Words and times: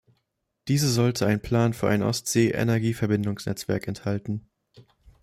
Diese 0.67 0.89
sollte 0.89 1.27
einen 1.27 1.43
Plan 1.43 1.75
für 1.75 1.87
ein 1.87 2.01
Ostsee-Energieverbindungsnetzwerk 2.01 3.87
enthalten. 3.87 4.49